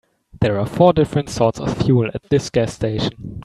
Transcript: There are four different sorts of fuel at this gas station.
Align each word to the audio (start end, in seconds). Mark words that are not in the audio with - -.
There 0.39 0.59
are 0.59 0.65
four 0.65 0.93
different 0.93 1.29
sorts 1.29 1.59
of 1.59 1.77
fuel 1.77 2.09
at 2.11 2.23
this 2.31 2.49
gas 2.49 2.73
station. 2.73 3.37